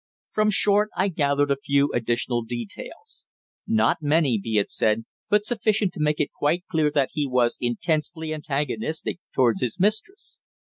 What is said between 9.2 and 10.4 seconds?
towards his mistress.